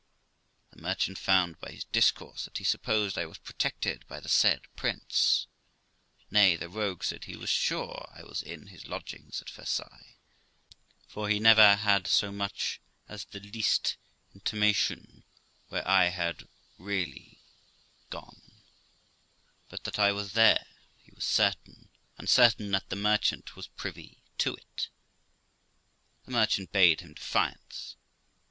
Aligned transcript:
The 0.71 0.81
merchant 0.81 1.19
found 1.19 1.59
by 1.59 1.69
his 1.73 1.83
discourse 1.83 2.45
that 2.45 2.57
he 2.57 2.63
supposed 2.63 3.19
I 3.19 3.27
was 3.27 3.37
protected 3.37 4.07
by 4.07 4.19
the 4.19 4.29
said 4.29 4.63
Prince 4.75 5.45
de; 6.17 6.33
nay, 6.33 6.55
the 6.55 6.69
rogue 6.69 7.03
said 7.03 7.25
he 7.25 7.35
was 7.35 7.51
sure 7.51 8.09
I 8.11 8.23
was 8.23 8.41
in 8.41 8.65
his 8.65 8.87
lodgings 8.87 9.43
at 9.43 9.49
Versailles, 9.51 10.15
for 11.07 11.29
he 11.29 11.39
never 11.39 11.75
had 11.75 12.07
so 12.07 12.31
much 12.31 12.81
as 13.07 13.25
the 13.25 13.41
least 13.41 13.97
intimation 14.33 15.23
of 15.65 15.69
the 15.69 15.75
way 15.75 15.81
I 15.83 16.09
was 16.31 16.45
really 16.79 17.37
gone; 18.09 18.63
but 19.69 19.83
that 19.83 19.99
I 19.99 20.11
was 20.13 20.33
there 20.33 20.65
he 20.97 21.11
was 21.11 21.25
certain, 21.25 21.89
and 22.17 22.27
certain 22.27 22.71
that 22.71 22.89
the 22.89 22.95
merchant 22.95 23.55
was 23.55 23.67
privy 23.67 24.23
to 24.39 24.55
it. 24.55 24.89
The 26.25 26.31
merchant 26.31 26.71
bade 26.71 27.01
him 27.01 27.13
defiance. 27.13 27.97